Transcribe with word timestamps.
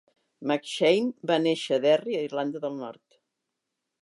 McShane 0.51 1.29
va 1.33 1.37
néixer 1.43 1.77
a 1.77 1.79
Derry, 1.85 2.19
Irlanda 2.23 2.63
del 2.67 2.79
Nord. 2.83 3.03